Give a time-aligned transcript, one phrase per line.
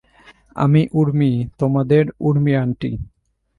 [0.55, 2.91] আমি উর্মি, তোমাদের উর্মি আন্টি।